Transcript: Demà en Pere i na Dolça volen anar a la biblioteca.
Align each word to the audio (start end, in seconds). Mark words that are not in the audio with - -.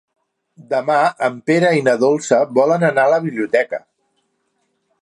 Demà 0.71 0.95
en 1.27 1.35
Pere 1.51 1.75
i 1.81 1.85
na 1.89 1.95
Dolça 2.05 2.41
volen 2.61 2.87
anar 2.89 3.05
a 3.07 3.13
la 3.17 3.23
biblioteca. 3.29 3.83